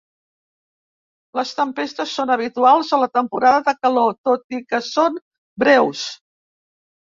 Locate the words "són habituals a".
2.21-2.99